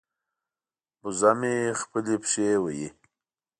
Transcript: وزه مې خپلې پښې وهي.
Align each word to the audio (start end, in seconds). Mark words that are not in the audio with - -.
وزه 1.03 1.31
مې 1.39 1.55
خپلې 1.81 2.15
پښې 2.21 2.47
وهي. 2.63 2.87